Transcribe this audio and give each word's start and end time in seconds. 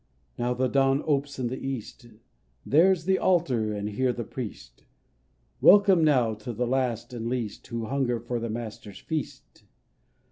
Now 0.39 0.55
the 0.55 0.67
dawn 0.67 1.03
opes 1.05 1.37
in 1.37 1.45
the 1.45 1.63
east, 1.63 2.07
There's 2.65 3.05
the 3.05 3.19
altar, 3.19 3.71
and 3.71 3.87
here 3.87 4.11
the 4.11 4.23
priest; 4.23 4.83
Welcome 5.61 6.03
now 6.03 6.33
to 6.33 6.53
the 6.53 6.65
last 6.65 7.13
and 7.13 7.29
least 7.29 7.67
Who 7.67 7.85
hunger 7.85 8.19
for 8.19 8.39
the 8.39 8.49
Master's 8.49 8.97
feast 8.97 9.63